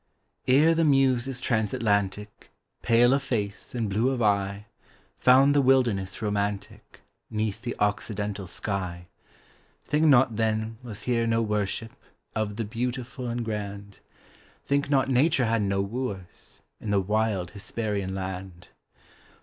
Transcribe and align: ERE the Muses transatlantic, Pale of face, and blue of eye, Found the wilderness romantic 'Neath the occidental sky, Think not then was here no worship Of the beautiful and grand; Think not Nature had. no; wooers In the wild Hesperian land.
ERE 0.47 0.73
the 0.73 0.83
Muses 0.83 1.39
transatlantic, 1.39 2.49
Pale 2.81 3.13
of 3.13 3.21
face, 3.21 3.75
and 3.75 3.87
blue 3.87 4.09
of 4.09 4.19
eye, 4.19 4.65
Found 5.17 5.53
the 5.53 5.61
wilderness 5.61 6.23
romantic 6.23 7.01
'Neath 7.29 7.61
the 7.61 7.75
occidental 7.77 8.47
sky, 8.47 9.05
Think 9.85 10.05
not 10.07 10.37
then 10.37 10.79
was 10.81 11.03
here 11.03 11.27
no 11.27 11.43
worship 11.43 11.91
Of 12.33 12.55
the 12.55 12.65
beautiful 12.65 13.27
and 13.27 13.45
grand; 13.45 13.99
Think 14.65 14.89
not 14.89 15.07
Nature 15.07 15.45
had. 15.45 15.61
no; 15.61 15.83
wooers 15.83 16.61
In 16.79 16.89
the 16.89 16.99
wild 16.99 17.51
Hesperian 17.51 18.15
land. 18.15 18.69